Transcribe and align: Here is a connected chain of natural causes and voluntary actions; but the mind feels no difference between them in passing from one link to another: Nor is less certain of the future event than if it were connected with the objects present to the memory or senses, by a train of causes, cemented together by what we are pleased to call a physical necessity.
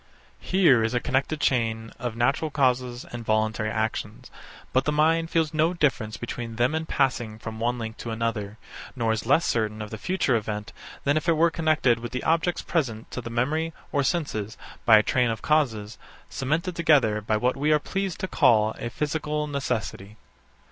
Here 0.39 0.83
is 0.83 0.95
a 0.95 0.99
connected 0.99 1.39
chain 1.39 1.91
of 1.99 2.15
natural 2.15 2.49
causes 2.49 3.05
and 3.11 3.23
voluntary 3.23 3.69
actions; 3.69 4.31
but 4.73 4.85
the 4.85 4.91
mind 4.91 5.29
feels 5.29 5.53
no 5.53 5.75
difference 5.75 6.17
between 6.17 6.55
them 6.55 6.73
in 6.73 6.87
passing 6.87 7.37
from 7.37 7.59
one 7.59 7.77
link 7.77 7.97
to 7.97 8.09
another: 8.09 8.57
Nor 8.95 9.11
is 9.11 9.27
less 9.27 9.45
certain 9.45 9.79
of 9.79 9.91
the 9.91 9.99
future 9.99 10.35
event 10.35 10.73
than 11.03 11.17
if 11.17 11.29
it 11.29 11.37
were 11.37 11.51
connected 11.51 11.99
with 11.99 12.13
the 12.13 12.23
objects 12.23 12.63
present 12.63 13.11
to 13.11 13.21
the 13.21 13.29
memory 13.29 13.73
or 13.91 14.01
senses, 14.01 14.57
by 14.85 14.97
a 14.97 15.03
train 15.03 15.29
of 15.29 15.43
causes, 15.43 15.99
cemented 16.31 16.75
together 16.75 17.21
by 17.21 17.37
what 17.37 17.55
we 17.55 17.71
are 17.71 17.77
pleased 17.77 18.17
to 18.21 18.27
call 18.27 18.73
a 18.79 18.89
physical 18.89 19.45
necessity. 19.45 20.17